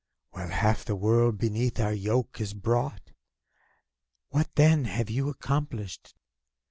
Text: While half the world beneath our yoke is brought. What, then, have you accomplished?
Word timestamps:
While 0.31 0.47
half 0.47 0.83
the 0.83 0.95
world 0.95 1.37
beneath 1.37 1.79
our 1.79 1.93
yoke 1.93 2.41
is 2.41 2.55
brought. 2.55 3.11
What, 4.29 4.49
then, 4.55 4.85
have 4.85 5.11
you 5.11 5.29
accomplished? 5.29 6.15